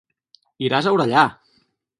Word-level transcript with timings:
Iràs 0.69 0.89
a 0.89 0.95
Orellà! 0.97 1.27